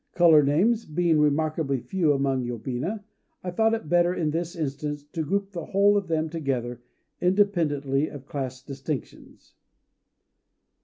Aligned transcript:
Color 0.15 0.41
names 0.41 0.87
being 0.87 1.19
remarkably 1.19 1.79
few 1.79 2.11
among 2.11 2.43
yobina, 2.43 3.03
I 3.43 3.51
thought 3.51 3.75
it 3.75 3.87
better 3.87 4.11
in 4.15 4.31
this 4.31 4.55
instance 4.55 5.03
to 5.03 5.21
group 5.21 5.51
the 5.51 5.65
whole 5.65 5.95
of 5.95 6.07
them 6.07 6.27
together, 6.27 6.81
independently 7.21 8.07
of 8.09 8.25
class 8.25 8.63
distinctions. 8.63 9.53